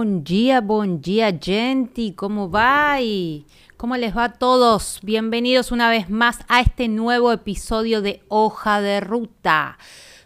Bon 0.00 0.24
día, 0.24 0.62
bon 0.62 1.02
día, 1.02 1.38
gente. 1.38 2.14
¿Cómo 2.16 2.50
va? 2.50 2.96
¿Cómo 3.76 3.98
les 3.98 4.16
va 4.16 4.24
a 4.24 4.32
todos? 4.32 4.98
Bienvenidos 5.02 5.72
una 5.72 5.90
vez 5.90 6.08
más 6.08 6.38
a 6.48 6.62
este 6.62 6.88
nuevo 6.88 7.32
episodio 7.32 8.00
de 8.00 8.22
Hoja 8.28 8.80
de 8.80 9.00
Ruta, 9.00 9.76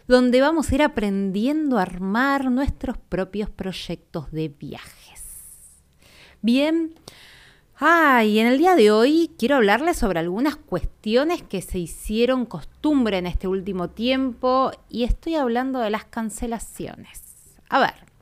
donde 0.07 0.39
vamos 0.39 0.71
a 0.71 0.75
ir 0.75 0.81
aprendiendo 0.81 1.77
a 1.77 1.81
armar 1.81 2.51
nuestros 2.51 2.97
propios 2.97 3.49
proyectos 3.49 4.31
de 4.31 4.47
viajes. 4.47 5.83
Bien. 6.41 6.95
Ah, 7.77 8.23
y 8.23 8.39
en 8.39 8.47
el 8.47 8.57
día 8.57 8.77
de 8.77 8.91
hoy 8.91 9.29
quiero 9.37 9.57
hablarles 9.57 9.97
sobre 9.97 10.21
algunas 10.21 10.55
cuestiones 10.55 11.43
que 11.43 11.61
se 11.61 11.79
hicieron 11.79 12.45
costumbre 12.45 13.17
en 13.17 13.25
este 13.25 13.49
último 13.49 13.89
tiempo 13.89 14.71
y 14.87 15.03
estoy 15.03 15.35
hablando 15.35 15.79
de 15.79 15.89
las 15.89 16.05
cancelaciones. 16.05 17.23
A 17.67 17.81
ver, 17.81 18.14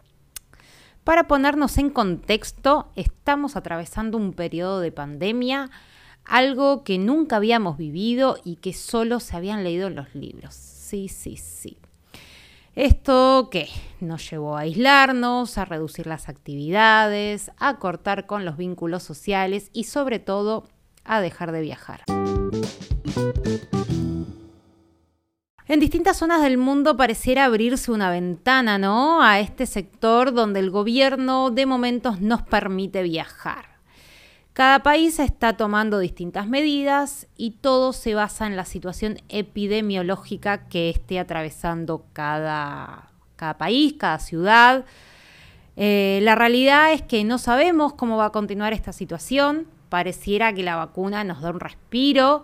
para 1.04 1.28
ponernos 1.28 1.78
en 1.78 1.90
contexto, 1.90 2.90
estamos 2.96 3.56
atravesando 3.56 4.18
un 4.18 4.34
periodo 4.34 4.80
de 4.80 4.92
pandemia, 4.92 5.70
algo 6.26 6.84
que 6.84 6.98
nunca 6.98 7.36
habíamos 7.38 7.78
vivido 7.78 8.38
y 8.44 8.56
que 8.58 8.74
solo 8.74 9.20
se 9.20 9.36
habían 9.36 9.64
leído 9.64 9.88
en 9.88 9.96
los 9.96 10.16
libros. 10.16 10.54
Sí, 10.54 11.10
sí, 11.10 11.38
sí. 11.38 11.78
Esto 12.76 13.50
que 13.52 13.68
nos 14.00 14.30
llevó 14.30 14.58
a 14.58 14.62
aislarnos, 14.62 15.58
a 15.58 15.66
reducir 15.66 16.08
las 16.08 16.28
actividades, 16.28 17.52
a 17.58 17.78
cortar 17.78 18.26
con 18.26 18.46
los 18.46 18.58
vínculos 18.58 19.04
sociales 19.04 19.70
y 19.74 19.84
sobre 19.84 20.20
todo 20.20 20.64
a 21.04 21.22
dejar 21.22 21.52
de 21.52 21.62
viajar. 21.62 22.04
En 25.66 25.80
distintas 25.80 26.18
zonas 26.18 26.42
del 26.42 26.58
mundo 26.58 26.98
pareciera 26.98 27.46
abrirse 27.46 27.92
una 27.92 28.10
ventana, 28.10 28.78
¿no? 28.78 29.24
A 29.24 29.40
este 29.40 29.66
sector 29.66 30.34
donde 30.34 30.60
el 30.60 30.70
gobierno 30.70 31.52
de 31.52 31.66
momentos 31.66 32.20
nos 32.20 32.42
permite 32.42 33.02
viajar. 33.02 33.74
Cada 34.52 34.84
país 34.84 35.20
está 35.20 35.56
tomando 35.56 36.00
distintas 36.00 36.48
medidas 36.48 37.28
y 37.38 37.52
todo 37.52 37.94
se 37.94 38.14
basa 38.14 38.46
en 38.46 38.58
la 38.58 38.66
situación 38.66 39.20
epidemiológica 39.30 40.68
que 40.68 40.90
esté 40.90 41.18
atravesando 41.18 42.06
cada, 42.12 43.10
cada 43.38 43.58
país, 43.58 43.94
cada 43.98 44.20
ciudad. 44.20 44.84
Eh, 45.78 46.20
la 46.24 46.36
realidad 46.36 46.92
es 46.92 47.02
que 47.02 47.24
no 47.24 47.38
sabemos 47.38 47.94
cómo 47.94 48.18
va 48.18 48.26
a 48.26 48.32
continuar 48.32 48.74
esta 48.74 48.92
situación. 48.92 49.66
Pareciera 49.88 50.54
que 50.54 50.62
la 50.62 50.76
vacuna 50.76 51.24
nos 51.24 51.42
da 51.42 51.50
un 51.50 51.60
respiro, 51.60 52.44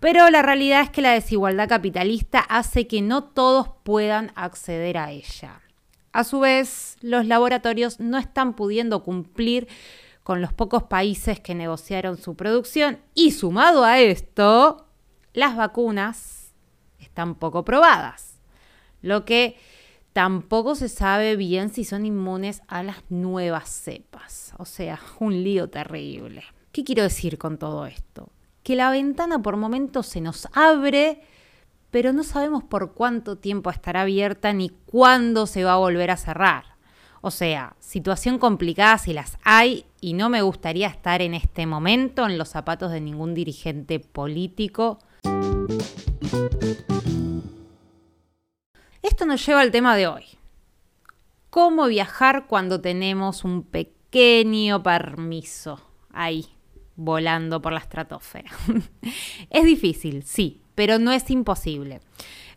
pero 0.00 0.30
la 0.30 0.42
realidad 0.42 0.82
es 0.82 0.90
que 0.90 1.02
la 1.02 1.12
desigualdad 1.12 1.68
capitalista 1.68 2.40
hace 2.40 2.86
que 2.86 3.02
no 3.02 3.24
todos 3.24 3.70
puedan 3.82 4.32
acceder 4.36 4.98
a 4.98 5.10
ella. 5.10 5.60
A 6.12 6.24
su 6.24 6.40
vez, 6.40 6.96
los 7.00 7.26
laboratorios 7.26 8.00
no 8.00 8.18
están 8.18 8.54
pudiendo 8.54 9.02
cumplir 9.02 9.68
con 10.22 10.40
los 10.40 10.52
pocos 10.52 10.84
países 10.84 11.40
que 11.40 11.54
negociaron 11.54 12.18
su 12.18 12.34
producción 12.34 12.98
y 13.14 13.32
sumado 13.32 13.84
a 13.84 13.98
esto, 13.98 14.86
las 15.32 15.56
vacunas 15.56 16.52
están 16.98 17.34
poco 17.34 17.64
probadas, 17.64 18.40
lo 19.00 19.24
que 19.24 19.56
tampoco 20.12 20.74
se 20.74 20.88
sabe 20.88 21.36
bien 21.36 21.70
si 21.70 21.84
son 21.84 22.04
inmunes 22.04 22.62
a 22.68 22.82
las 22.82 22.98
nuevas 23.08 23.68
cepas. 23.68 24.52
O 24.58 24.64
sea, 24.64 25.00
un 25.20 25.44
lío 25.44 25.70
terrible. 25.70 26.44
¿Qué 26.72 26.84
quiero 26.84 27.04
decir 27.04 27.38
con 27.38 27.56
todo 27.56 27.86
esto? 27.86 28.30
Que 28.68 28.76
la 28.76 28.90
ventana 28.90 29.40
por 29.40 29.56
momentos 29.56 30.06
se 30.06 30.20
nos 30.20 30.46
abre, 30.52 31.22
pero 31.90 32.12
no 32.12 32.22
sabemos 32.22 32.62
por 32.62 32.92
cuánto 32.92 33.38
tiempo 33.38 33.70
estará 33.70 34.02
abierta 34.02 34.52
ni 34.52 34.68
cuándo 34.68 35.46
se 35.46 35.64
va 35.64 35.72
a 35.72 35.78
volver 35.78 36.10
a 36.10 36.18
cerrar. 36.18 36.76
O 37.22 37.30
sea, 37.30 37.76
situación 37.80 38.38
complicada 38.38 38.98
si 38.98 39.14
las 39.14 39.38
hay 39.42 39.86
y 40.02 40.12
no 40.12 40.28
me 40.28 40.42
gustaría 40.42 40.86
estar 40.86 41.22
en 41.22 41.32
este 41.32 41.64
momento 41.64 42.26
en 42.26 42.36
los 42.36 42.50
zapatos 42.50 42.92
de 42.92 43.00
ningún 43.00 43.32
dirigente 43.32 44.00
político. 44.00 44.98
Esto 49.00 49.24
nos 49.24 49.46
lleva 49.46 49.62
al 49.62 49.70
tema 49.70 49.96
de 49.96 50.08
hoy. 50.08 50.24
¿Cómo 51.48 51.86
viajar 51.86 52.46
cuando 52.46 52.82
tenemos 52.82 53.44
un 53.44 53.62
pequeño 53.62 54.82
permiso 54.82 55.80
ahí? 56.12 56.57
Volando 56.98 57.62
por 57.62 57.72
la 57.72 57.78
estratosfera. 57.78 58.50
es 59.50 59.64
difícil, 59.64 60.24
sí, 60.24 60.60
pero 60.74 60.98
no 60.98 61.12
es 61.12 61.30
imposible. 61.30 62.00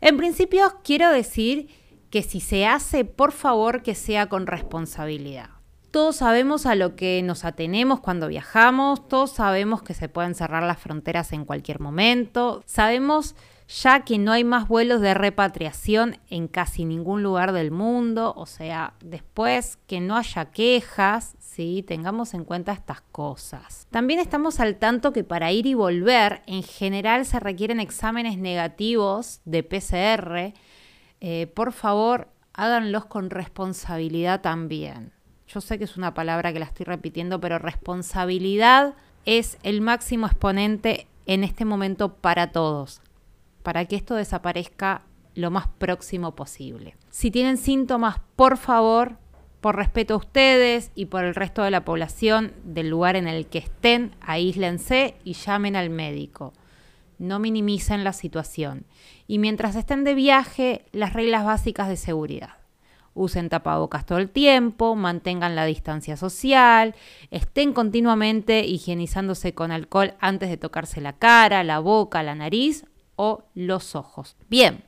En 0.02 0.18
principio, 0.18 0.80
quiero 0.84 1.12
decir 1.12 1.70
que 2.10 2.24
si 2.24 2.42
se 2.42 2.66
hace, 2.66 3.06
por 3.06 3.32
favor, 3.32 3.84
que 3.84 3.96
sea 3.96 4.28
con 4.28 4.48
responsabilidad. 4.48 5.52
Todos 5.92 6.18
sabemos 6.18 6.66
a 6.66 6.76
lo 6.76 6.96
que 6.96 7.22
nos 7.22 7.46
atenemos 7.46 8.00
cuando 8.00 8.28
viajamos, 8.28 9.08
todos 9.08 9.32
sabemos 9.32 9.84
que 9.84 9.94
se 9.94 10.10
pueden 10.10 10.34
cerrar 10.34 10.64
las 10.64 10.80
fronteras 10.80 11.34
en 11.34 11.46
cualquier 11.46 11.80
momento, 11.80 12.64
sabemos 12.66 13.36
ya 13.72 14.02
que 14.02 14.18
no 14.18 14.34
hay 14.34 14.44
más 14.44 14.68
vuelos 14.68 15.00
de 15.00 15.14
repatriación 15.14 16.18
en 16.30 16.50
casi 16.50 16.84
ningún 16.84 17.24
lugar 17.24 17.54
del 17.54 17.72
mundo, 17.72 18.34
o 18.36 18.46
sea, 18.46 18.96
después 19.00 19.78
que 19.88 20.02
no 20.02 20.18
haya 20.18 20.46
quejas, 20.46 21.36
¿sí? 21.40 21.84
tengamos 21.88 22.34
en 22.34 22.44
cuenta 22.44 22.74
estas 22.74 23.00
cosas. 23.00 23.88
También 23.90 24.20
estamos 24.20 24.60
al 24.60 24.76
tanto 24.76 25.14
que 25.14 25.24
para 25.24 25.54
ir 25.54 25.68
y 25.68 25.74
volver, 25.74 26.42
en 26.48 26.64
general 26.64 27.26
se 27.26 27.40
requieren 27.40 27.80
exámenes 27.80 28.38
negativos 28.38 29.40
de 29.46 29.64
PCR. 29.64 30.54
Eh, 31.22 31.48
por 31.48 31.72
favor, 31.72 32.28
háganlos 32.54 33.06
con 33.06 33.30
responsabilidad 33.30 34.42
también. 34.42 35.14
Yo 35.48 35.62
sé 35.62 35.78
que 35.78 35.86
es 35.86 35.96
una 35.96 36.14
palabra 36.14 36.52
que 36.52 36.60
la 36.60 36.66
estoy 36.66 36.86
repitiendo, 36.86 37.40
pero 37.40 37.58
responsabilidad 37.58 38.96
es 39.26 39.58
el 39.64 39.80
máximo 39.80 40.28
exponente 40.28 41.08
en 41.26 41.46
este 41.46 41.64
momento 41.64 42.16
para 42.16 42.52
todos 42.52 43.02
para 43.62 43.86
que 43.86 43.96
esto 43.96 44.16
desaparezca 44.16 45.04
lo 45.36 45.52
más 45.52 45.68
próximo 45.68 46.36
posible. 46.36 46.96
Si 47.10 47.32
tienen 47.32 47.58
síntomas, 47.58 48.18
por 48.36 48.58
favor, 48.58 49.18
por 49.62 49.76
respeto 49.76 50.16
a 50.16 50.18
ustedes 50.18 50.92
y 50.96 51.06
por 51.06 51.24
el 51.24 51.36
resto 51.36 51.64
de 51.64 51.72
la 51.72 51.86
población 51.86 52.54
del 52.64 52.90
lugar 52.90 53.16
en 53.16 53.28
el 53.28 53.46
que 53.46 53.60
estén, 53.60 54.16
aíslense 54.22 55.16
y 55.24 55.34
llamen 55.34 55.76
al 55.76 55.90
médico. 55.90 56.54
No 57.20 57.40
minimicen 57.40 58.04
la 58.04 58.14
situación. 58.14 58.86
Y 59.28 59.38
mientras 59.38 59.76
estén 59.76 60.04
de 60.04 60.16
viaje, 60.16 60.86
las 60.92 61.14
reglas 61.14 61.46
básicas 61.46 61.88
de 61.88 61.96
seguridad. 61.96 62.56
Usen 63.14 63.50
tapabocas 63.50 64.06
todo 64.06 64.18
el 64.18 64.30
tiempo, 64.30 64.96
mantengan 64.96 65.56
la 65.56 65.66
distancia 65.66 66.16
social, 66.16 66.96
estén 67.30 67.74
continuamente 67.74 68.66
higienizándose 68.66 69.54
con 69.54 69.72
alcohol 69.72 70.14
antes 70.20 70.50
de 70.50 70.58
tocarse 70.58 71.02
la 71.02 71.14
cara, 71.14 71.64
la 71.64 71.80
boca, 71.80 72.24
la 72.24 72.36
nariz 72.36 72.86
o 73.22 73.44
los 73.54 73.94
ojos. 73.96 74.36
Bien, 74.50 74.84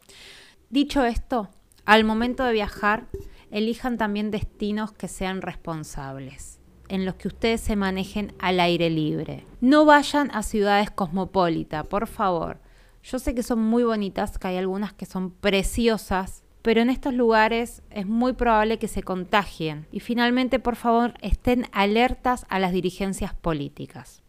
dicho 0.72 1.06
esto, 1.06 1.50
al 1.86 2.04
momento 2.04 2.44
de 2.44 2.54
viajar, 2.54 3.06
elijan 3.52 4.00
también 4.00 4.32
destinos 4.32 4.92
que 4.92 5.08
sean 5.08 5.44
responsables 5.44 6.60
en 6.90 7.06
los 7.06 7.16
que 7.16 7.28
ustedes 7.28 7.62
se 7.62 7.76
manejen 7.76 8.34
al 8.40 8.60
aire 8.60 8.90
libre. 8.90 9.46
No 9.62 9.86
vayan 9.86 10.32
a 10.34 10.42
ciudades 10.42 10.90
cosmopolitas, 10.90 11.86
por 11.88 12.08
favor. 12.08 12.60
Yo 13.04 13.20
sé 13.20 13.36
que 13.36 13.44
son 13.44 13.60
muy 13.60 13.84
bonitas, 13.84 14.40
que 14.40 14.48
hay 14.48 14.58
algunas 14.58 14.94
que 14.94 15.06
son 15.06 15.32
preciosas, 15.32 16.44
pero 16.64 16.82
en 16.82 16.90
estos 16.90 17.14
lugares 17.14 17.84
es 17.92 18.08
muy 18.08 18.34
probable 18.34 18.80
que 18.80 18.88
se 18.88 19.04
contagien. 19.04 19.88
Y 19.92 20.00
finalmente, 20.00 20.60
por 20.60 20.76
favor, 20.76 21.14
estén 21.22 21.68
alertas 21.72 22.46
a 22.50 22.60
las 22.60 22.72
dirigencias 22.72 23.36
políticas. 23.36 24.24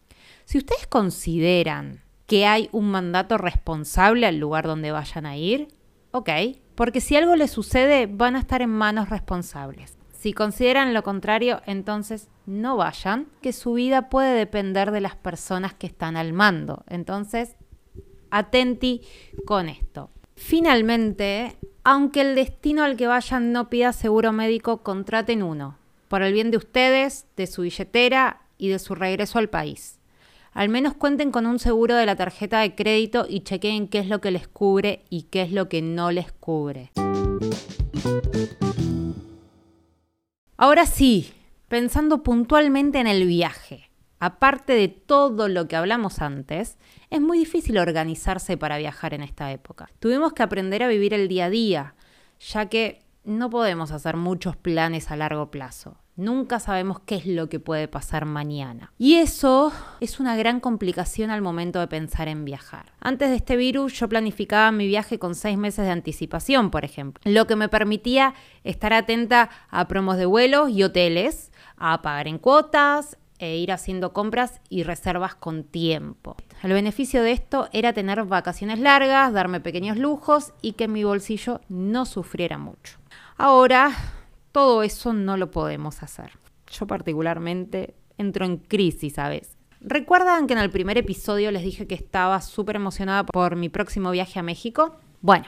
Si 0.45 0.59
ustedes 0.59 0.87
consideran 0.87 2.04
que 2.27 2.47
hay 2.47 2.69
un 2.73 2.91
mandato 2.91 3.39
responsable 3.39 4.27
al 4.27 4.39
lugar 4.39 4.67
donde 4.67 4.93
vayan 4.93 5.27
a 5.27 5.37
ir? 5.37 5.69
Ok, 6.11 6.31
porque 6.75 7.01
si 7.01 7.17
algo 7.17 7.37
les 7.37 7.51
sucede 7.51 8.07
van 8.07 8.37
a 8.37 8.41
estar 8.41 8.63
en 8.63 8.71
manos 8.71 9.11
responsables. 9.11 9.99
Si 10.13 10.33
consideran 10.33 10.95
lo 10.95 11.03
contrario, 11.03 11.61
entonces 11.67 12.31
no 12.47 12.79
vayan, 12.79 13.27
que 13.43 13.53
su 13.53 13.75
vida 13.75 14.09
puede 14.09 14.35
depender 14.35 14.91
de 14.91 15.03
las 15.03 15.17
personas 15.17 15.75
que 15.75 15.87
están 15.87 16.17
al 16.17 16.33
mando. 16.33 16.83
Entonces, 16.89 17.57
atenti 18.31 19.03
con 19.45 19.69
esto. 19.69 20.11
Finalmente, 20.35 21.59
aunque 21.85 22.23
el 22.23 22.35
destino 22.35 22.85
al 22.85 22.97
que 22.97 23.07
vayan 23.07 23.53
no 23.53 23.69
pida 23.69 23.93
seguro 23.93 24.33
médico, 24.33 24.83
contraten 24.83 25.43
uno, 25.43 25.77
por 26.09 26.23
el 26.23 26.33
bien 26.33 26.51
de 26.51 26.57
ustedes, 26.57 27.27
de 27.37 27.47
su 27.47 27.63
billetera 27.63 28.41
y 28.57 28.69
de 28.69 28.79
su 28.79 28.95
regreso 28.95 29.39
al 29.39 29.51
país. 29.51 30.01
Al 30.55 30.69
menos 30.69 30.95
cuenten 30.95 31.33
con 31.33 31.47
un 31.47 31.59
seguro 31.59 31.97
de 31.97 32.07
la 32.07 32.15
tarjeta 32.15 32.61
de 32.61 32.77
crédito 32.77 33.27
y 33.29 33.41
chequeen 33.41 33.89
qué 33.89 33.99
es 33.99 34.09
lo 34.09 34.21
que 34.21 34.31
les 34.31 34.47
cubre 34.47 35.05
y 35.11 35.25
qué 35.25 35.43
es 35.43 35.51
lo 35.51 35.69
que 35.69 35.83
no 35.83 36.13
les 36.13 36.31
cubre. 36.31 36.93
Ahora 40.57 40.87
sí, 40.87 41.33
pensando 41.67 42.23
puntualmente 42.23 43.01
en 43.01 43.09
el 43.09 43.27
viaje. 43.27 43.91
Aparte 44.21 44.75
de 44.75 44.87
todo 44.87 45.49
lo 45.49 45.67
que 45.67 45.75
hablamos 45.75 46.21
antes, 46.21 46.79
es 47.11 47.21
muy 47.21 47.39
difícil 47.39 47.77
organizarse 47.77 48.57
para 48.57 48.79
viajar 48.79 49.13
en 49.13 49.23
esta 49.23 49.51
época. 49.51 49.91
Tuvimos 49.99 50.35
que 50.35 50.45
aprender 50.45 50.85
a 50.85 50.89
vivir 50.89 51.13
el 51.13 51.27
día 51.27 51.47
a 51.47 51.51
día, 51.51 51.95
ya 52.39 52.67
que 52.67 53.03
no 53.25 53.51
podemos 53.51 53.91
hacer 53.91 54.17
muchos 54.17 54.57
planes 54.57 55.11
a 55.11 55.17
largo 55.17 55.51
plazo. 55.51 55.99
Nunca 56.17 56.61
sabemos 56.61 57.01
qué 57.01 57.17
es 57.17 57.27
lo 57.27 57.49
que 57.49 57.59
puede 57.59 57.89
pasar 57.89 58.25
mañana. 58.25 58.93
Y 58.99 59.15
eso 59.15 59.73
es 60.01 60.21
una 60.21 60.37
gran 60.37 60.61
complicación 60.61 61.31
al 61.31 61.43
momento 61.43 61.81
de 61.81 61.89
pensar 61.89 62.29
en 62.29 62.45
viajar. 62.45 62.93
Antes 63.01 63.31
de 63.31 63.37
este 63.37 63.57
virus 63.57 63.99
yo 63.99 64.09
planificaba 64.09 64.71
mi 64.71 64.87
viaje 64.87 65.19
con 65.19 65.35
seis 65.35 65.59
meses 65.59 65.85
de 65.85 65.91
anticipación, 65.91 66.71
por 66.71 66.85
ejemplo, 66.85 67.21
lo 67.25 67.49
que 67.49 67.57
me 67.57 67.69
permitía 67.69 68.35
estar 68.63 68.93
atenta 68.93 69.51
a 69.71 69.89
promos 69.89 70.17
de 70.17 70.27
vuelos 70.27 70.71
y 70.71 70.85
hoteles, 70.85 71.51
a 71.77 72.01
pagar 72.01 72.29
en 72.29 72.39
cuotas, 72.39 73.19
e 73.39 73.57
ir 73.57 73.73
haciendo 73.73 74.13
compras 74.13 74.61
y 74.69 74.85
reservas 74.85 75.35
con 75.35 75.65
tiempo. 75.65 76.37
El 76.63 76.73
beneficio 76.73 77.23
de 77.23 77.33
esto 77.33 77.69
era 77.73 77.93
tener 77.93 78.23
vacaciones 78.25 78.79
largas, 78.79 79.33
darme 79.33 79.61
pequeños 79.61 79.97
lujos 79.97 80.53
y 80.63 80.73
que 80.73 80.87
mi 80.87 81.03
bolsillo 81.03 81.61
no 81.69 82.07
sufriera 82.07 82.59
mucho. 82.59 82.99
Ahora 83.37 83.91
todo 84.55 84.85
eso 84.85 85.13
no 85.13 85.37
lo 85.37 85.51
podemos 85.51 86.05
hacer. 86.05 86.39
Yo 86.71 86.87
particularmente 86.87 87.97
entro 88.19 88.45
en 88.45 88.59
crisis 88.59 89.19
a 89.19 89.29
veces. 89.29 89.57
¿Recuerdan 89.81 90.47
que 90.47 90.53
en 90.53 90.61
el 90.61 90.71
primer 90.71 90.97
episodio 90.97 91.51
les 91.51 91.65
dije 91.65 91.89
que 91.89 91.97
estaba 91.97 92.41
súper 92.41 92.77
emocionada 92.77 93.27
por 93.27 93.57
mi 93.57 93.69
próximo 93.69 94.13
viaje 94.13 94.39
a 94.39 94.45
México? 94.45 94.95
Bueno, 95.23 95.47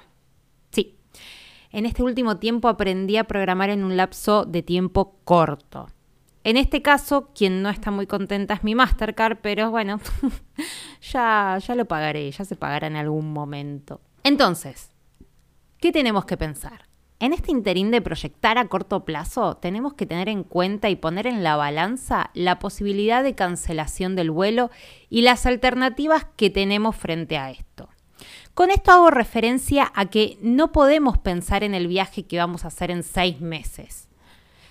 sí. 0.72 0.98
En 1.70 1.86
este 1.86 2.02
último 2.02 2.38
tiempo 2.38 2.66
aprendí 2.66 3.16
a 3.16 3.28
programar 3.28 3.70
en 3.70 3.84
un 3.84 3.96
lapso 3.96 4.44
de 4.44 4.64
tiempo 4.64 5.20
corto. 5.22 5.86
En 6.42 6.56
este 6.56 6.82
caso, 6.82 7.30
quien 7.32 7.62
no 7.62 7.68
está 7.68 7.92
muy 7.92 8.08
contenta 8.08 8.54
es 8.54 8.64
mi 8.64 8.74
Mastercard, 8.74 9.38
pero 9.40 9.70
bueno, 9.70 10.00
ya, 11.12 11.58
ya 11.64 11.74
lo 11.76 11.84
pagaré, 11.84 12.28
ya 12.32 12.44
se 12.44 12.56
pagará 12.56 12.88
en 12.88 12.96
algún 12.96 13.32
momento. 13.32 14.00
Entonces, 14.24 14.90
¿qué 15.78 15.92
tenemos 15.92 16.24
que 16.24 16.36
pensar? 16.36 16.86
En 17.18 17.32
este 17.32 17.50
interín 17.50 17.90
de 17.90 18.02
proyectar 18.02 18.58
a 18.58 18.68
corto 18.68 19.06
plazo, 19.06 19.56
tenemos 19.56 19.94
que 19.94 20.04
tener 20.04 20.28
en 20.28 20.44
cuenta 20.44 20.90
y 20.90 20.96
poner 20.96 21.26
en 21.26 21.42
la 21.42 21.56
balanza 21.56 22.30
la 22.34 22.58
posibilidad 22.58 23.22
de 23.22 23.34
cancelación 23.34 24.16
del 24.16 24.30
vuelo 24.30 24.70
y 25.08 25.22
las 25.22 25.46
alternativas 25.46 26.26
que 26.36 26.50
tenemos 26.50 26.94
frente 26.94 27.38
a 27.38 27.50
esto. 27.50 27.88
Con 28.52 28.70
esto 28.70 28.92
hago 28.92 29.10
referencia 29.10 29.90
a 29.94 30.06
que 30.06 30.36
no 30.42 30.72
podemos 30.72 31.16
pensar 31.16 31.64
en 31.64 31.74
el 31.74 31.86
viaje 31.88 32.24
que 32.24 32.38
vamos 32.38 32.64
a 32.64 32.68
hacer 32.68 32.90
en 32.90 33.02
seis 33.02 33.40
meses. 33.40 34.08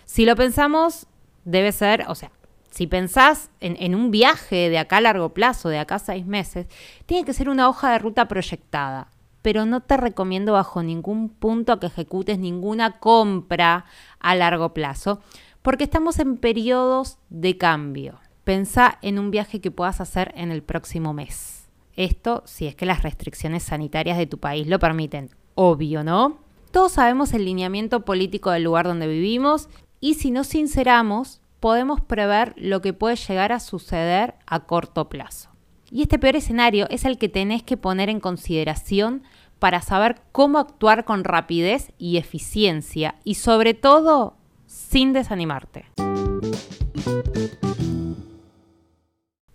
Si 0.05 0.23
lo 0.23 0.35
pensamos, 0.35 1.07
debe 1.45 1.71
ser, 1.71 2.05
o 2.07 2.13
sea, 2.13 2.31
si 2.69 2.85
pensás 2.85 3.49
en, 3.59 3.75
en, 3.79 3.95
un 3.95 4.11
viaje 4.11 4.69
de 4.69 4.77
acá 4.77 4.97
a 4.97 5.01
largo 5.01 5.33
plazo, 5.33 5.69
de 5.69 5.79
acá 5.79 5.95
a 5.95 5.99
seis 5.99 6.27
meses, 6.27 6.67
tiene 7.07 7.25
que 7.25 7.33
ser 7.33 7.49
una 7.49 7.69
hoja 7.69 7.91
de 7.91 7.99
ruta 7.99 8.27
proyectada 8.27 9.07
pero 9.45 9.67
no 9.67 9.81
te 9.81 9.95
recomiendo 9.95 10.53
bajo 10.53 10.81
ningún 10.81 11.29
punto 11.29 11.79
que 11.79 11.85
ejecutes 11.85 12.39
ninguna 12.39 12.97
compra 12.97 13.85
a 14.19 14.33
largo 14.33 14.73
plazo, 14.73 15.19
porque 15.61 15.83
estamos 15.83 16.17
en 16.17 16.37
periodos 16.37 17.19
de 17.29 17.55
cambio. 17.55 18.17
Pensá 18.43 18.97
en 19.03 19.19
un 19.19 19.29
viaje 19.29 19.61
que 19.61 19.69
puedas 19.69 20.01
hacer 20.01 20.33
en 20.35 20.49
el 20.49 20.63
próximo 20.63 21.13
mes. 21.13 21.69
Esto 21.95 22.41
si 22.47 22.65
es 22.65 22.73
que 22.75 22.87
las 22.87 23.03
restricciones 23.03 23.61
sanitarias 23.61 24.17
de 24.17 24.25
tu 24.25 24.39
país 24.39 24.65
lo 24.65 24.79
permiten. 24.79 25.29
Obvio, 25.53 26.03
¿no? 26.03 26.39
Todos 26.71 26.93
sabemos 26.93 27.31
el 27.33 27.45
lineamiento 27.45 28.03
político 28.03 28.49
del 28.49 28.63
lugar 28.63 28.87
donde 28.87 29.05
vivimos 29.05 29.69
y 29.99 30.15
si 30.15 30.31
nos 30.31 30.47
sinceramos, 30.47 31.39
podemos 31.59 32.01
prever 32.01 32.55
lo 32.57 32.81
que 32.81 32.93
puede 32.93 33.15
llegar 33.15 33.51
a 33.51 33.59
suceder 33.59 34.33
a 34.47 34.61
corto 34.61 35.07
plazo. 35.07 35.51
Y 35.91 36.01
este 36.01 36.17
peor 36.17 36.35
escenario 36.35 36.87
es 36.89 37.05
el 37.05 37.19
que 37.19 37.29
tenés 37.29 37.61
que 37.61 37.77
poner 37.77 38.09
en 38.09 38.19
consideración 38.19 39.21
para 39.65 39.81
saber 39.81 40.17
cómo 40.31 40.59
actuar 40.59 41.05
con 41.05 41.23
rapidez 41.23 41.91
y 41.97 42.17
eficiencia 42.17 43.15
y 43.23 43.33
sobre 43.33 43.73
todo 43.73 44.35
sin 44.67 45.11
desanimarte. 45.11 45.85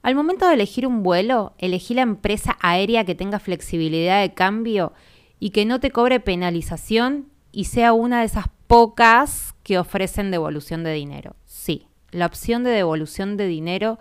Al 0.02 0.16
momento 0.16 0.48
de 0.48 0.54
elegir 0.54 0.84
un 0.84 1.04
vuelo, 1.04 1.52
elegí 1.58 1.94
la 1.94 2.02
empresa 2.02 2.58
aérea 2.60 3.04
que 3.04 3.14
tenga 3.14 3.38
flexibilidad 3.38 4.20
de 4.20 4.34
cambio 4.34 4.94
y 5.38 5.50
que 5.50 5.64
no 5.64 5.78
te 5.78 5.92
cobre 5.92 6.18
penalización 6.18 7.28
y 7.52 7.66
sea 7.66 7.92
una 7.92 8.18
de 8.18 8.26
esas 8.26 8.46
pocas 8.66 9.54
que 9.62 9.78
ofrecen 9.78 10.32
devolución 10.32 10.82
de 10.82 10.92
dinero. 10.92 11.36
Sí, 11.46 11.86
la 12.10 12.26
opción 12.26 12.64
de 12.64 12.70
devolución 12.70 13.36
de 13.36 13.46
dinero 13.46 14.00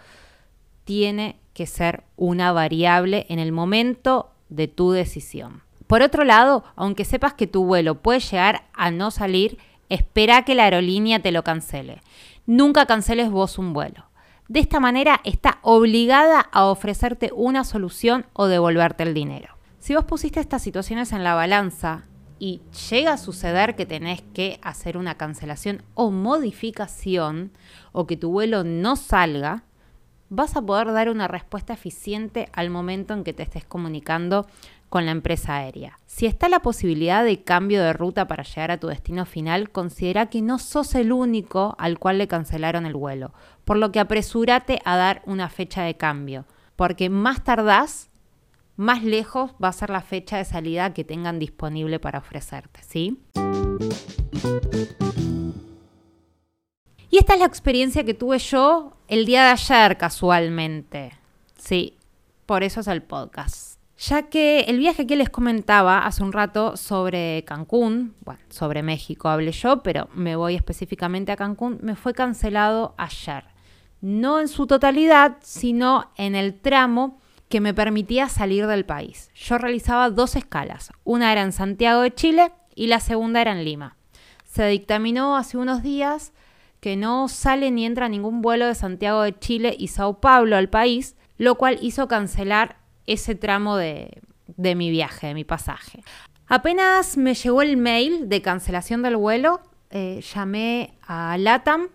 tiene 0.85 1.35
que 1.53 1.67
ser 1.67 2.03
una 2.15 2.51
variable 2.51 3.27
en 3.29 3.38
el 3.38 3.51
momento 3.51 4.31
de 4.50 4.67
tu 4.67 4.89
decisión. 4.89 5.69
Por 5.89 6.03
otro 6.03 6.24
lado, 6.24 6.63
aunque 6.75 7.03
sepas 7.03 7.33
que 7.33 7.47
tu 7.47 7.65
vuelo 7.65 7.95
puede 7.95 8.19
llegar 8.19 8.65
a 8.74 8.91
no 8.91 9.09
salir, 9.09 9.57
espera 9.89 10.45
que 10.45 10.53
la 10.53 10.65
aerolínea 10.65 11.19
te 11.19 11.31
lo 11.31 11.44
cancele. 11.44 12.03
Nunca 12.45 12.86
canceles 12.86 13.31
vos 13.31 13.57
un 13.57 13.74
vuelo. 13.74 14.06
De 14.47 14.59
esta 14.59 14.80
manera 14.80 15.19
está 15.24 15.57
obligada 15.63 16.41
a 16.41 16.65
ofrecerte 16.65 17.31
una 17.33 17.63
solución 17.63 18.27
o 18.33 18.45
devolverte 18.45 19.01
el 19.01 19.15
dinero. 19.15 19.56
Si 19.80 19.95
vos 19.95 20.06
pusiste 20.06 20.39
estas 20.39 20.62
situaciones 20.62 21.12
en 21.12 21.24
la 21.24 21.33
balanza 21.33 22.03
y 22.38 22.62
llega 22.92 23.13
a 23.13 23.18
suceder 23.18 23.75
que 23.75 23.88
tenés 23.88 24.21
que 24.21 24.59
hacer 24.62 24.95
una 24.95 25.15
cancelación 25.15 25.81
o 25.95 26.12
modificación 26.12 27.51
o 27.94 28.06
que 28.06 28.15
tu 28.15 28.30
vuelo 28.30 28.63
no 28.63 28.95
salga, 28.95 29.63
vas 30.30 30.56
a 30.56 30.62
poder 30.62 30.94
dar 30.94 31.09
una 31.09 31.27
respuesta 31.27 31.74
eficiente 31.74 32.47
al 32.53 32.69
momento 32.69 33.15
en 33.15 33.24
que 33.24 33.33
te 33.33 33.42
estés 33.42 33.65
comunicando 33.65 34.45
con 34.89 35.06
la 35.06 35.12
empresa 35.12 35.57
aérea. 35.57 36.00
Si 36.07 36.25
está 36.25 36.50
la 36.50 36.62
posibilidad 36.62 37.24
de 37.24 37.44
cambio 37.44 37.81
de 37.81 37.94
ruta 37.94 38.27
para 38.27 38.44
llegar 38.44 38.71
a 38.71 38.80
tu 38.80 38.88
destino 38.88 39.25
final, 39.25 39.69
considera 39.69 40.25
que 40.25 40.41
no 40.41 40.59
sos 40.59 40.95
el 40.95 41.12
único 41.12 41.75
al 41.77 42.00
cual 42.00 42.18
le 42.18 42.27
cancelaron 42.27 42.86
el 42.86 42.95
vuelo, 42.95 43.33
por 43.63 43.77
lo 43.77 43.91
que 43.91 44.00
apresúrate 44.00 44.81
a 44.83 44.97
dar 44.97 45.21
una 45.25 45.50
fecha 45.50 45.83
de 45.83 45.95
cambio, 45.95 46.45
porque 46.75 47.09
más 47.09 47.44
tardás, 47.44 48.09
más 48.75 49.03
lejos 49.03 49.51
va 49.63 49.69
a 49.69 49.74
ser 49.74 49.91
la 49.91 50.01
fecha 50.01 50.38
de 50.38 50.45
salida 50.45 50.94
que 50.94 51.03
tengan 51.03 51.38
disponible 51.38 52.00
para 52.00 52.19
ofrecerte, 52.19 52.81
¿sí? 52.81 53.21
Y 57.12 57.18
esta 57.18 57.33
es 57.33 57.39
la 57.39 57.45
experiencia 57.45 58.03
que 58.03 58.13
tuve 58.13 58.39
yo 58.39 58.97
el 59.07 59.25
día 59.25 59.45
de 59.45 59.51
ayer 59.51 59.97
casualmente. 59.97 61.12
Sí, 61.57 61.97
por 62.45 62.63
eso 62.63 62.80
es 62.80 62.88
el 62.88 63.01
podcast 63.01 63.69
ya 64.00 64.24
que 64.24 64.62
el 64.62 64.80
viaje 64.80 65.06
que 65.06 65.18
les 65.18 65.30
comentaba 65.30 66.06
hace 66.06 66.24
un 66.24 66.31
rato 66.31 66.78
sobre 66.78 67.44
Cancún, 67.46 68.16
bueno, 68.24 68.40
sobre 68.50 68.81
México 68.81 69.28
hablé 69.28 69.52
yo, 69.52 69.83
pero 69.83 70.07
me 70.14 70.38
voy 70.38 70.56
específicamente 70.56 71.33
a 71.33 71.35
Cancún, 71.35 71.80
me 71.81 71.95
fue 71.95 72.14
cancelado 72.14 72.95
ayer. 72.97 73.44
No 74.00 74.40
en 74.40 74.47
su 74.47 74.68
totalidad, 74.68 75.35
sino 75.42 76.09
en 76.16 76.35
el 76.35 76.57
tramo 76.57 77.19
que 77.50 77.59
me 77.59 77.73
permitía 77.73 78.30
salir 78.30 78.68
del 78.68 78.85
país. 78.85 79.31
Yo 79.35 79.57
realizaba 79.57 80.09
dos 80.09 80.38
escalas, 80.38 80.94
una 81.04 81.33
era 81.33 81.42
en 81.42 81.52
Santiago 81.52 82.02
de 82.02 82.14
Chile 82.14 82.54
y 82.76 82.88
la 82.88 83.02
segunda 83.02 83.42
era 83.42 83.52
en 83.52 83.66
Lima. 83.66 83.97
Se 84.45 84.66
dictaminó 84.68 85.35
hace 85.35 85.57
unos 85.57 85.83
días 85.83 86.31
que 86.80 86.95
no 86.95 87.28
sale 87.28 87.69
ni 87.69 87.85
entra 87.85 88.07
ningún 88.07 88.42
vuelo 88.42 88.66
de 88.66 88.76
Santiago 88.76 89.23
de 89.23 89.38
Chile 89.38 89.76
y 89.78 89.90
Sao 89.90 90.21
Paulo 90.21 90.56
al 90.56 90.69
país, 90.69 91.18
lo 91.38 91.56
cual 91.56 91.78
hizo 91.81 92.07
cancelar 92.07 92.78
ese 93.13 93.35
tramo 93.35 93.75
de, 93.75 94.21
mi 94.56 94.89
viaje, 94.89 95.28
de 95.28 95.33
mi 95.33 95.44
pasaje. 95.44 96.04
Apenas 96.47 97.18
me 97.18 97.33
llegó 97.33 97.61
el 97.61 97.78
mail 97.78 98.30
de 98.30 98.42
cancelación 98.42 99.01
del 99.01 99.18
vuelo, 99.18 99.61
eh, 99.89 100.21
llamé 100.33 100.94
a 101.01 101.37
LATAM, 101.37 101.89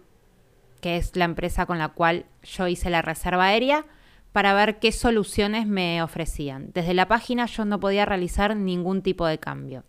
que 0.80 0.96
es 0.96 1.16
la 1.16 1.24
empresa 1.24 1.66
con 1.66 1.78
la 1.78 1.88
cual 1.88 2.26
yo 2.42 2.68
hice 2.68 2.90
la 2.90 3.02
reserva 3.02 3.46
aérea, 3.46 3.86
para 4.32 4.52
ver 4.52 4.80
qué 4.80 4.90
soluciones 4.90 5.66
me 5.66 6.02
ofrecían. 6.02 6.72
Desde 6.74 6.92
la 6.92 7.06
página 7.06 7.46
yo 7.46 7.64
no 7.64 7.78
podía 7.78 8.04
realizar 8.04 8.56
ningún 8.56 9.02
tipo 9.02 9.26
de 9.26 9.38
cambio. 9.38 9.84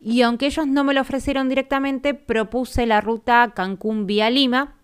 Y 0.00 0.22
aunque 0.22 0.46
ellos 0.46 0.66
no 0.66 0.84
me 0.84 0.94
lo 0.94 1.02
ofrecieron 1.02 1.50
directamente, 1.50 2.14
propuse 2.14 2.86
la 2.86 3.02
ruta 3.02 3.52
Cancún 3.54 4.06
vía 4.06 4.30
Lima, 4.30 4.76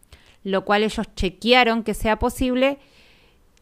lo 0.42 0.66
cual 0.66 0.82
ellos 0.82 1.06
chequearon 1.14 1.82
que 1.82 1.94
sea 1.94 2.18
posible 2.18 2.78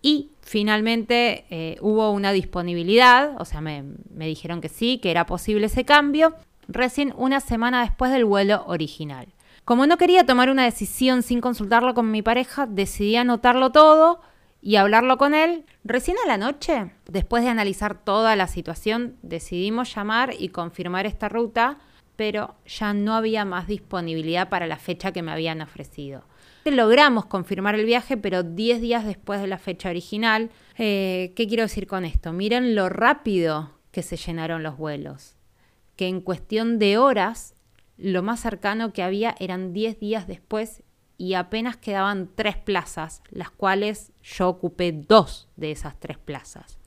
y 0.03 0.32
finalmente 0.43 1.47
eh, 1.51 1.79
hubo 1.81 2.11
una 2.11 2.33
disponibilidad, 2.33 3.41
o 3.41 3.45
sea, 3.45 3.61
me, 3.61 3.85
me 4.15 4.27
dijeron 4.27 4.61
que 4.61 4.69
sí, 4.69 4.99
que 4.99 5.11
era 5.11 5.27
posible 5.27 5.67
ese 5.67 5.85
cambio, 5.85 6.35
recién 6.69 7.15
una 7.17 7.41
semana 7.41 7.83
después 7.83 8.13
del 8.13 8.25
vuelo 8.25 8.65
original. 8.67 9.29
Como 9.65 9.87
no 9.87 9.97
quería 9.97 10.27
tomar 10.27 10.51
una 10.51 10.65
decisión 10.65 11.23
sin 11.23 11.41
consultarlo 11.41 11.95
con 11.95 12.11
mi 12.11 12.21
pareja, 12.21 12.67
decidí 12.67 13.17
anotarlo 13.17 13.71
todo 13.71 14.21
y 14.61 14.77
hablarlo 14.77 15.19
con 15.19 15.35
él. 15.35 15.65
Recién 15.85 16.17
a 16.25 16.29
la 16.29 16.37
noche, 16.37 16.93
después 17.07 17.45
de 17.45 17.51
analizar 17.51 17.95
toda 18.03 18.35
la 18.35 18.49
situación, 18.49 19.17
decidimos 19.23 19.95
llamar 19.95 20.35
y 20.39 20.49
confirmar 20.49 21.07
esta 21.07 21.29
ruta, 21.29 21.79
pero 22.17 22.57
ya 22.67 22.93
no 22.93 23.15
había 23.15 23.45
más 23.45 23.69
disponibilidad 23.69 24.49
para 24.49 24.67
la 24.67 24.77
fecha 24.77 25.13
que 25.13 25.23
me 25.23 25.33
habían 25.33 25.61
ofrecido. 25.61 26.25
Logramos 26.65 27.27
confirmar 27.27 27.75
el 27.75 27.85
viaje, 27.85 28.17
pero 28.17 28.43
10 28.43 28.81
días 28.81 29.05
después 29.05 29.41
de 29.41 29.47
la 29.49 29.59
fecha 29.59 29.91
original. 29.91 30.51
Eh, 30.79 31.33
¿Qué 31.35 31.49
quiero 31.49 31.65
decir 31.65 31.87
con 31.87 32.05
esto? 32.05 32.33
Miren 32.33 32.75
lo 32.75 32.89
rápido 32.89 33.73
que 33.91 34.03
se 34.03 34.17
llenaron 34.17 34.63
los 34.63 34.77
vuelos. 34.77 35.37
Que 35.97 36.07
en 36.07 36.21
cuestión 36.21 36.79
de 36.79 36.99
horas, 36.99 37.55
lo 37.97 38.23
más 38.23 38.41
cercano 38.41 38.93
que 38.93 39.03
había 39.03 39.35
eran 39.39 39.73
10 39.73 39.99
días 39.99 40.27
después 40.27 40.83
y 41.19 41.35
apenas 41.35 41.77
quedaban 41.77 42.31
tres 42.35 42.57
plazas, 42.57 43.23
las 43.31 43.51
cuales 43.51 44.13
yo 44.23 44.49
ocupé 44.49 44.93
dos 44.93 45.49
de 45.57 45.71
esas 45.71 45.99
tres 46.01 46.19
plazas. 46.19 46.79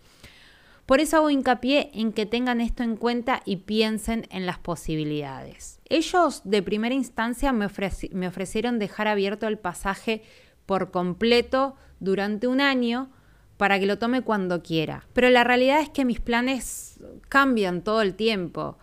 Por 0.85 0.99
eso 0.99 1.17
hago 1.17 1.29
hincapié 1.31 1.89
en 1.93 2.13
que 2.13 2.25
tengan 2.25 2.61
esto 2.61 2.83
en 2.83 2.95
cuenta 2.95 3.41
y 3.43 3.57
piensen 3.57 4.27
en 4.29 4.45
las 4.45 4.59
posibilidades. 4.59 5.79
Ellos 5.89 6.41
de 6.43 6.61
primera 6.61 6.93
instancia 6.93 7.51
me, 7.51 7.67
me 8.11 8.27
ofrecieron 8.27 8.77
dejar 8.77 9.07
abierto 9.07 9.47
el 9.47 9.57
pasaje 9.57 10.21
por 10.65 10.91
completo 10.91 11.75
durante 11.99 12.47
un 12.47 12.61
año 12.61 13.09
para 13.57 13.79
que 13.79 13.85
lo 13.85 13.97
tome 13.97 14.21
cuando 14.21 14.61
quiera. 14.61 15.07
Pero 15.13 15.29
la 15.29 15.43
realidad 15.43 15.79
es 15.79 15.89
que 15.89 16.05
mis 16.05 16.19
planes 16.19 16.99
cambian 17.29 17.83
todo 17.83 18.01
el 18.01 18.13
tiempo. 18.13 18.77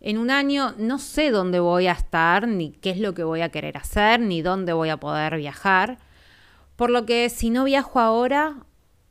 En 0.00 0.18
un 0.18 0.30
año 0.30 0.74
no 0.76 0.98
sé 0.98 1.30
dónde 1.30 1.60
voy 1.60 1.86
a 1.86 1.92
estar, 1.92 2.48
ni 2.48 2.72
qué 2.72 2.90
es 2.90 2.98
lo 2.98 3.14
que 3.14 3.24
voy 3.24 3.42
a 3.42 3.50
querer 3.50 3.76
hacer, 3.76 4.20
ni 4.20 4.42
dónde 4.42 4.72
voy 4.72 4.88
a 4.88 4.98
poder 4.98 5.36
viajar. 5.36 5.98
Por 6.76 6.90
lo 6.90 7.06
que 7.06 7.30
si 7.30 7.50
no 7.50 7.64
viajo 7.64 8.00
ahora, 8.00 8.56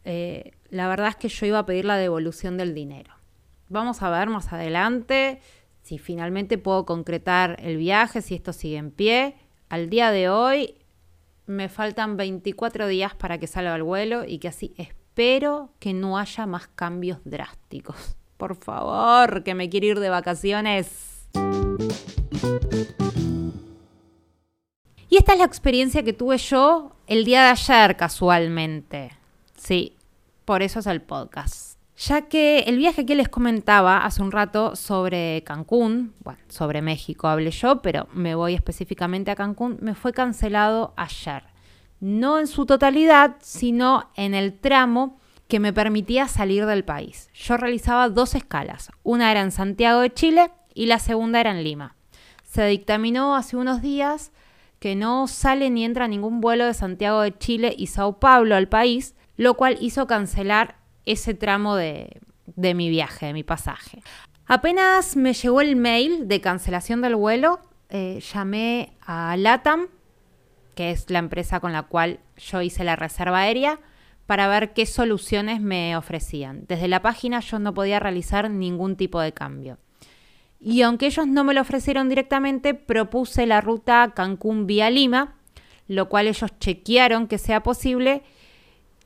eh, 0.05 0.51
la 0.69 0.87
verdad 0.87 1.09
es 1.09 1.15
que 1.15 1.29
yo 1.29 1.45
iba 1.45 1.59
a 1.59 1.65
pedir 1.65 1.85
la 1.85 1.97
devolución 1.97 2.57
del 2.57 2.73
dinero. 2.73 3.13
Vamos 3.69 4.01
a 4.01 4.09
ver 4.09 4.29
más 4.29 4.51
adelante 4.51 5.39
si 5.81 5.97
finalmente 5.97 6.57
puedo 6.57 6.85
concretar 6.85 7.57
el 7.59 7.77
viaje, 7.77 8.21
si 8.21 8.35
esto 8.35 8.53
sigue 8.53 8.77
en 8.77 8.91
pie. 8.91 9.35
Al 9.69 9.89
día 9.89 10.11
de 10.11 10.29
hoy 10.29 10.75
me 11.45 11.69
faltan 11.69 12.15
24 12.15 12.87
días 12.87 13.15
para 13.15 13.37
que 13.37 13.47
salga 13.47 13.75
el 13.75 13.83
vuelo 13.83 14.23
y 14.25 14.39
que 14.39 14.47
así 14.47 14.73
espero 14.77 15.73
que 15.79 15.93
no 15.93 16.17
haya 16.17 16.45
más 16.45 16.67
cambios 16.69 17.19
drásticos. 17.25 18.15
Por 18.37 18.55
favor, 18.55 19.43
que 19.43 19.55
me 19.55 19.69
quiero 19.69 19.87
ir 19.87 19.99
de 19.99 20.09
vacaciones. 20.09 21.27
Y 25.09 25.17
esta 25.17 25.33
es 25.33 25.39
la 25.39 25.45
experiencia 25.45 26.03
que 26.03 26.13
tuve 26.13 26.37
yo 26.37 26.95
el 27.07 27.25
día 27.25 27.43
de 27.43 27.49
ayer 27.49 27.95
casualmente. 27.95 29.11
Sí, 29.63 29.95
por 30.43 30.61
eso 30.61 30.79
es 30.79 30.87
el 30.87 31.01
podcast. 31.01 31.79
Ya 31.95 32.23
que 32.23 32.59
el 32.61 32.77
viaje 32.77 33.05
que 33.05 33.15
les 33.15 33.29
comentaba 33.29 33.99
hace 33.99 34.21
un 34.21 34.33
rato 34.33 34.75
sobre 34.75 35.41
Cancún, 35.45 36.13
bueno, 36.21 36.39
sobre 36.49 36.81
México 36.81 37.29
hablé 37.29 37.51
yo, 37.51 37.81
pero 37.81 38.09
me 38.13 38.35
voy 38.35 38.55
específicamente 38.55 39.31
a 39.31 39.35
Cancún, 39.35 39.77
me 39.79 39.95
fue 39.95 40.11
cancelado 40.11 40.93
ayer. 40.97 41.43
No 42.01 42.39
en 42.39 42.47
su 42.47 42.65
totalidad, 42.65 43.37
sino 43.39 44.09
en 44.17 44.33
el 44.33 44.59
tramo 44.59 45.17
que 45.47 45.61
me 45.61 45.71
permitía 45.71 46.27
salir 46.27 46.65
del 46.65 46.83
país. 46.83 47.29
Yo 47.33 47.55
realizaba 47.55 48.09
dos 48.09 48.35
escalas, 48.35 48.91
una 49.03 49.31
era 49.31 49.39
en 49.39 49.51
Santiago 49.51 50.01
de 50.01 50.13
Chile 50.13 50.51
y 50.73 50.87
la 50.87 50.99
segunda 50.99 51.39
era 51.39 51.51
en 51.51 51.63
Lima. 51.63 51.95
Se 52.43 52.65
dictaminó 52.65 53.33
hace 53.37 53.55
unos 53.55 53.81
días 53.81 54.33
que 54.79 54.95
no 54.95 55.27
sale 55.27 55.69
ni 55.69 55.85
entra 55.85 56.09
ningún 56.09 56.41
vuelo 56.41 56.65
de 56.65 56.73
Santiago 56.73 57.21
de 57.21 57.37
Chile 57.37 57.73
y 57.77 57.87
Sao 57.87 58.19
Paulo 58.19 58.57
al 58.57 58.67
país, 58.67 59.15
lo 59.37 59.55
cual 59.55 59.77
hizo 59.81 60.07
cancelar 60.07 60.75
ese 61.05 61.33
tramo 61.33 61.75
de, 61.75 62.21
mi 62.55 62.89
viaje, 62.89 63.27
de 63.27 63.33
mi 63.33 63.43
pasaje. 63.43 64.01
Apenas 64.45 65.15
me 65.15 65.33
llegó 65.33 65.61
el 65.61 65.75
mail 65.75 66.27
de 66.27 66.41
cancelación 66.41 67.01
del 67.01 67.15
vuelo, 67.15 67.59
eh, 67.89 68.19
llamé 68.33 68.93
a 69.01 69.35
LATAM, 69.37 69.87
que 70.75 70.91
es 70.91 71.09
la 71.09 71.19
empresa 71.19 71.59
con 71.59 71.71
la 71.71 71.83
cual 71.83 72.19
yo 72.37 72.61
hice 72.61 72.83
la 72.83 72.95
reserva 72.95 73.39
aérea, 73.39 73.79
para 74.25 74.47
ver 74.47 74.73
qué 74.73 74.85
soluciones 74.85 75.61
me 75.61 75.95
ofrecían. 75.97 76.65
Desde 76.67 76.87
la 76.87 77.01
página 77.01 77.39
yo 77.41 77.59
no 77.59 77.73
podía 77.73 77.99
realizar 77.99 78.49
ningún 78.49 78.95
tipo 78.95 79.19
de 79.19 79.33
cambio. 79.33 79.77
Y 80.59 80.81
aunque 80.81 81.07
ellos 81.07 81.27
no 81.27 81.43
me 81.43 81.53
lo 81.53 81.61
ofrecieron 81.61 82.07
directamente, 82.07 82.73
propuse 82.73 83.45
la 83.45 83.59
ruta 83.59 84.13
Cancún 84.15 84.65
vía 84.65 84.89
Lima, 84.89 85.35
lo 85.87 86.07
cual 86.07 86.27
ellos 86.27 86.57
chequearon 86.59 87.27
que 87.27 87.37
sea 87.37 87.63
posible 87.63 88.23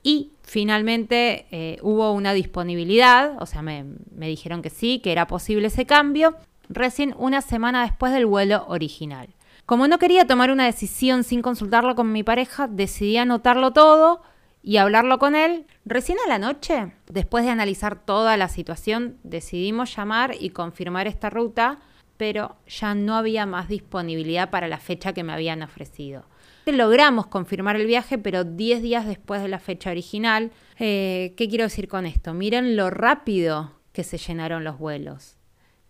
y 0.02 0.32
finalmente 0.42 1.46
eh, 1.50 1.78
hubo 1.82 2.12
una 2.12 2.32
disponibilidad, 2.32 3.36
o 3.40 3.46
sea, 3.46 3.62
me, 3.62 3.84
me 4.14 4.28
dijeron 4.28 4.62
que 4.62 4.70
sí, 4.70 5.00
que 5.00 5.12
era 5.12 5.26
posible 5.26 5.68
ese 5.68 5.86
cambio, 5.86 6.36
recién 6.68 7.14
una 7.18 7.40
semana 7.40 7.82
después 7.82 8.12
del 8.12 8.26
vuelo 8.26 8.64
original. 8.68 9.28
Como 9.66 9.86
no 9.86 9.98
quería 9.98 10.26
tomar 10.26 10.50
una 10.50 10.64
decisión 10.64 11.24
sin 11.24 11.42
consultarlo 11.42 11.94
con 11.94 12.10
mi 12.10 12.22
pareja, 12.22 12.68
decidí 12.68 13.18
anotarlo 13.18 13.72
todo 13.72 14.22
y 14.62 14.78
hablarlo 14.78 15.18
con 15.18 15.34
él. 15.34 15.66
Recién 15.84 16.18
a 16.24 16.28
la 16.28 16.38
noche, 16.38 16.92
después 17.10 17.44
de 17.44 17.50
analizar 17.50 18.02
toda 18.02 18.36
la 18.36 18.48
situación, 18.48 19.18
decidimos 19.24 19.94
llamar 19.94 20.34
y 20.40 20.50
confirmar 20.50 21.06
esta 21.06 21.30
ruta, 21.30 21.80
pero 22.18 22.56
ya 22.66 22.94
no 22.94 23.16
había 23.16 23.46
más 23.46 23.68
disponibilidad 23.68 24.50
para 24.50 24.68
la 24.68 24.78
fecha 24.78 25.14
que 25.14 25.24
me 25.24 25.32
habían 25.32 25.62
ofrecido. 25.62 26.24
Logramos 26.66 27.28
confirmar 27.28 27.76
el 27.76 27.86
viaje, 27.86 28.18
pero 28.18 28.44
10 28.44 28.82
días 28.82 29.06
después 29.06 29.40
de 29.40 29.48
la 29.48 29.58
fecha 29.58 29.90
original. 29.90 30.50
Eh, 30.78 31.32
¿Qué 31.38 31.48
quiero 31.48 31.64
decir 31.64 31.88
con 31.88 32.04
esto? 32.04 32.34
Miren 32.34 32.76
lo 32.76 32.90
rápido 32.90 33.72
que 33.92 34.04
se 34.04 34.18
llenaron 34.18 34.64
los 34.64 34.78
vuelos. 34.78 35.38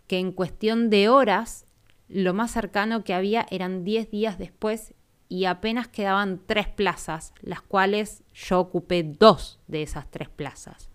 Que 0.06 0.20
en 0.20 0.30
cuestión 0.30 0.88
de 0.88 1.08
horas, 1.08 1.66
lo 2.08 2.32
más 2.32 2.52
cercano 2.52 3.02
que 3.02 3.14
había 3.14 3.46
eran 3.50 3.82
10 3.82 4.10
días 4.10 4.38
después 4.38 4.94
y 5.28 5.44
apenas 5.46 5.88
quedaban 5.88 6.40
tres 6.46 6.68
plazas, 6.68 7.34
las 7.40 7.60
cuales 7.60 8.22
yo 8.32 8.60
ocupé 8.60 9.02
dos 9.02 9.60
de 9.66 9.82
esas 9.82 10.10
tres 10.10 10.28
plazas. 10.28 10.87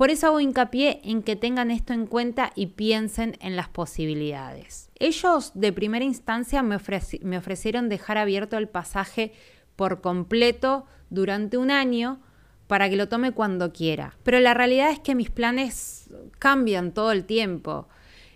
Por 0.00 0.08
eso 0.08 0.28
hago 0.28 0.40
hincapié 0.40 1.02
en 1.04 1.22
que 1.22 1.36
tengan 1.36 1.70
esto 1.70 1.92
en 1.92 2.06
cuenta 2.06 2.52
y 2.54 2.68
piensen 2.68 3.36
en 3.42 3.54
las 3.54 3.68
posibilidades. 3.68 4.88
Ellos 4.98 5.52
de 5.52 5.74
primera 5.74 6.06
instancia 6.06 6.62
me, 6.62 6.76
ofrecieron 6.76 7.90
dejar 7.90 8.16
abierto 8.16 8.56
el 8.56 8.66
pasaje 8.66 9.34
por 9.76 10.00
completo 10.00 10.86
durante 11.10 11.58
un 11.58 11.70
año 11.70 12.18
para 12.66 12.88
que 12.88 12.96
lo 12.96 13.10
tome 13.10 13.32
cuando 13.32 13.74
quiera. 13.74 14.16
Pero 14.22 14.40
la 14.40 14.54
realidad 14.54 14.90
es 14.90 15.00
que 15.00 15.14
mis 15.14 15.28
planes 15.28 16.08
cambian 16.38 16.92
todo 16.92 17.12
el 17.12 17.26
tiempo 17.26 17.86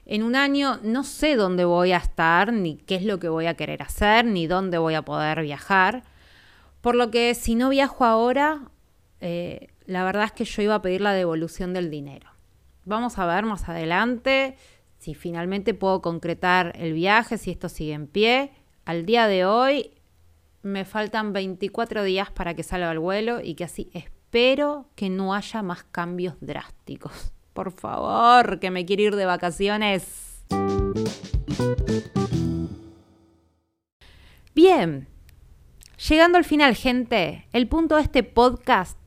en 0.04 0.22
un 0.22 0.36
año 0.36 0.80
no 0.82 1.02
sé 1.02 1.34
dónde 1.34 1.64
voy 1.64 1.92
a 1.92 1.96
estar, 1.96 2.52
ni 2.52 2.76
qué 2.76 2.96
es 2.96 3.06
lo 3.06 3.18
que 3.18 3.30
voy 3.30 3.46
a 3.46 3.54
querer 3.54 3.80
hacer, 3.80 4.26
ni 4.26 4.46
dónde 4.46 4.76
voy 4.76 4.96
a 4.96 5.02
poder 5.06 5.40
viajar. 5.40 6.02
Por 6.82 6.94
lo 6.94 7.10
que 7.10 7.34
si 7.34 7.54
no 7.54 7.70
viajo 7.70 8.04
ahora, 8.04 8.68
eh, 9.22 9.68
la 9.86 10.04
verdad 10.04 10.24
es 10.24 10.32
que 10.32 10.44
yo 10.44 10.62
iba 10.62 10.74
a 10.76 10.82
pedir 10.82 11.00
la 11.00 11.12
devolución 11.12 11.72
del 11.72 11.90
dinero. 11.90 12.30
Vamos 12.84 13.18
a 13.18 13.26
ver 13.26 13.44
más 13.44 13.68
adelante 13.68 14.56
si 14.98 15.14
finalmente 15.14 15.74
puedo 15.74 16.00
concretar 16.00 16.72
el 16.76 16.94
viaje, 16.94 17.36
si 17.36 17.50
esto 17.50 17.68
sigue 17.68 17.92
en 17.92 18.06
pie. 18.06 18.52
Al 18.84 19.04
día 19.04 19.26
de 19.26 19.44
hoy 19.44 19.90
me 20.62 20.86
faltan 20.86 21.32
24 21.34 22.02
días 22.04 22.30
para 22.30 22.54
que 22.54 22.62
salga 22.62 22.90
el 22.90 22.98
vuelo 22.98 23.40
y 23.42 23.54
que 23.54 23.64
así 23.64 23.90
espero 23.92 24.88
que 24.94 25.10
no 25.10 25.34
haya 25.34 25.62
más 25.62 25.84
cambios 25.84 26.36
drásticos. 26.40 27.32
Por 27.52 27.70
favor, 27.70 28.58
que 28.58 28.70
me 28.70 28.84
quiero 28.86 29.02
ir 29.02 29.16
de 29.16 29.26
vacaciones. 29.26 30.42
Bien, 34.54 35.08
llegando 36.08 36.38
al 36.38 36.44
final, 36.44 36.74
gente, 36.74 37.46
el 37.52 37.68
punto 37.68 37.96
de 37.96 38.02
este 38.02 38.22
podcast 38.22 38.98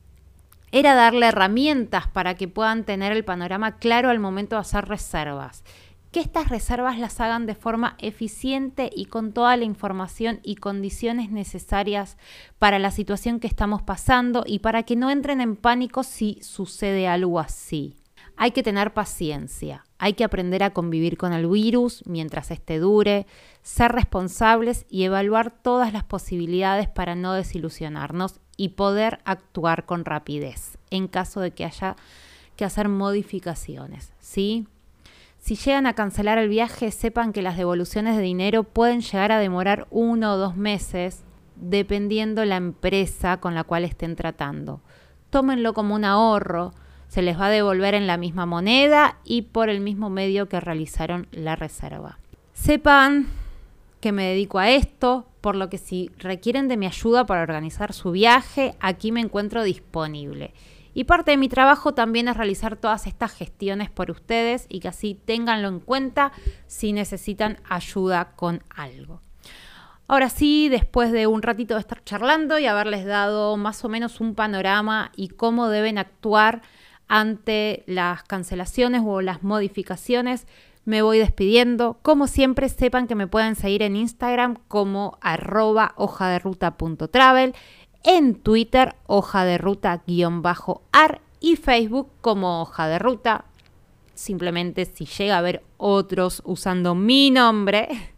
era 0.72 0.94
darle 0.94 1.26
herramientas 1.26 2.08
para 2.08 2.34
que 2.34 2.48
puedan 2.48 2.84
tener 2.84 3.12
el 3.12 3.24
panorama 3.24 3.76
claro 3.76 4.10
al 4.10 4.18
momento 4.18 4.56
de 4.56 4.60
hacer 4.60 4.86
reservas. 4.86 5.64
Que 6.10 6.20
estas 6.20 6.48
reservas 6.48 6.98
las 6.98 7.20
hagan 7.20 7.44
de 7.44 7.54
forma 7.54 7.94
eficiente 7.98 8.90
y 8.94 9.06
con 9.06 9.32
toda 9.32 9.56
la 9.56 9.64
información 9.64 10.40
y 10.42 10.56
condiciones 10.56 11.30
necesarias 11.30 12.16
para 12.58 12.78
la 12.78 12.90
situación 12.90 13.40
que 13.40 13.46
estamos 13.46 13.82
pasando 13.82 14.42
y 14.46 14.60
para 14.60 14.84
que 14.84 14.96
no 14.96 15.10
entren 15.10 15.42
en 15.42 15.56
pánico 15.56 16.02
si 16.02 16.38
sucede 16.40 17.08
algo 17.08 17.38
así. 17.40 17.94
Hay 18.36 18.52
que 18.52 18.62
tener 18.62 18.94
paciencia, 18.94 19.84
hay 19.98 20.14
que 20.14 20.24
aprender 20.24 20.62
a 20.62 20.70
convivir 20.70 21.18
con 21.18 21.32
el 21.32 21.46
virus 21.48 22.04
mientras 22.06 22.50
este 22.50 22.78
dure, 22.78 23.26
ser 23.62 23.92
responsables 23.92 24.86
y 24.88 25.02
evaluar 25.02 25.50
todas 25.50 25.92
las 25.92 26.04
posibilidades 26.04 26.88
para 26.88 27.16
no 27.16 27.34
desilusionarnos 27.34 28.40
y 28.58 28.70
poder 28.70 29.20
actuar 29.24 29.86
con 29.86 30.04
rapidez 30.04 30.76
en 30.90 31.08
caso 31.08 31.40
de 31.40 31.52
que 31.52 31.64
haya 31.64 31.96
que 32.56 32.66
hacer 32.66 32.88
modificaciones, 32.88 34.12
¿sí? 34.18 34.66
Si 35.38 35.54
llegan 35.54 35.86
a 35.86 35.94
cancelar 35.94 36.36
el 36.38 36.48
viaje, 36.48 36.90
sepan 36.90 37.32
que 37.32 37.40
las 37.40 37.56
devoluciones 37.56 38.16
de 38.16 38.22
dinero 38.22 38.64
pueden 38.64 39.00
llegar 39.00 39.30
a 39.32 39.38
demorar 39.38 39.86
uno 39.90 40.34
o 40.34 40.36
dos 40.36 40.56
meses 40.56 41.22
dependiendo 41.54 42.44
la 42.44 42.56
empresa 42.56 43.38
con 43.38 43.54
la 43.54 43.64
cual 43.64 43.84
estén 43.84 44.16
tratando. 44.16 44.80
Tómenlo 45.30 45.72
como 45.72 45.94
un 45.94 46.04
ahorro, 46.04 46.72
se 47.06 47.22
les 47.22 47.38
va 47.38 47.46
a 47.46 47.50
devolver 47.50 47.94
en 47.94 48.08
la 48.08 48.16
misma 48.16 48.44
moneda 48.44 49.18
y 49.24 49.42
por 49.42 49.68
el 49.68 49.80
mismo 49.80 50.10
medio 50.10 50.48
que 50.48 50.58
realizaron 50.58 51.28
la 51.30 51.54
reserva. 51.54 52.18
Sepan 52.54 53.28
que 54.00 54.10
me 54.10 54.24
dedico 54.24 54.58
a 54.58 54.70
esto, 54.70 55.27
por 55.40 55.56
lo 55.56 55.68
que 55.68 55.78
si 55.78 56.10
requieren 56.18 56.68
de 56.68 56.76
mi 56.76 56.86
ayuda 56.86 57.26
para 57.26 57.42
organizar 57.42 57.92
su 57.92 58.10
viaje, 58.10 58.74
aquí 58.80 59.12
me 59.12 59.20
encuentro 59.20 59.62
disponible. 59.62 60.54
Y 60.94 61.04
parte 61.04 61.30
de 61.30 61.36
mi 61.36 61.48
trabajo 61.48 61.94
también 61.94 62.28
es 62.28 62.36
realizar 62.36 62.76
todas 62.76 63.06
estas 63.06 63.32
gestiones 63.32 63.90
por 63.90 64.10
ustedes 64.10 64.66
y 64.68 64.80
que 64.80 64.88
así 64.88 65.14
ténganlo 65.14 65.68
en 65.68 65.80
cuenta 65.80 66.32
si 66.66 66.92
necesitan 66.92 67.58
ayuda 67.68 68.32
con 68.34 68.64
algo. 68.68 69.20
Ahora 70.08 70.30
sí, 70.30 70.68
después 70.70 71.12
de 71.12 71.26
un 71.26 71.42
ratito 71.42 71.74
de 71.74 71.80
estar 71.80 72.02
charlando 72.02 72.58
y 72.58 72.66
haberles 72.66 73.04
dado 73.04 73.56
más 73.58 73.84
o 73.84 73.88
menos 73.90 74.20
un 74.20 74.34
panorama 74.34 75.12
y 75.14 75.28
cómo 75.28 75.68
deben 75.68 75.98
actuar 75.98 76.62
ante 77.08 77.84
las 77.86 78.22
cancelaciones 78.22 79.02
o 79.04 79.20
las 79.20 79.42
modificaciones, 79.42 80.46
me 80.88 81.02
voy 81.02 81.18
despidiendo. 81.18 81.98
Como 82.00 82.26
siempre, 82.26 82.70
sepan 82.70 83.08
que 83.08 83.14
me 83.14 83.26
pueden 83.26 83.56
seguir 83.56 83.82
en 83.82 83.94
Instagram 83.94 84.56
como 84.68 85.18
arroba 85.20 85.92
hojaderuta.travel, 85.96 87.54
en 88.04 88.34
Twitter 88.34 88.96
hoja 89.06 89.44
de 89.44 89.58
ruta-ar 89.58 91.20
y 91.40 91.56
Facebook 91.56 92.08
como 92.22 92.62
hoja 92.62 92.88
de 92.88 92.98
ruta. 92.98 93.44
Simplemente 94.14 94.86
si 94.86 95.04
llega 95.04 95.34
a 95.34 95.40
haber 95.40 95.62
otros 95.76 96.40
usando 96.46 96.94
mi 96.94 97.30
nombre, 97.30 98.14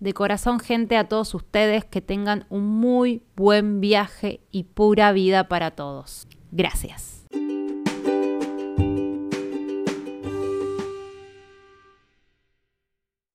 De 0.00 0.12
corazón, 0.12 0.58
gente, 0.58 0.96
a 0.96 1.06
todos 1.06 1.32
ustedes 1.32 1.84
que 1.84 2.00
tengan 2.00 2.44
un 2.48 2.66
muy 2.66 3.22
buen 3.36 3.80
viaje 3.80 4.40
y 4.50 4.64
pura 4.64 5.12
vida 5.12 5.46
para 5.46 5.70
todos. 5.70 6.26
Gracias. 6.50 7.19